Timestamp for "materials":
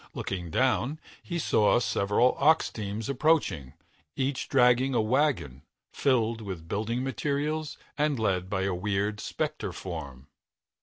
7.03-7.77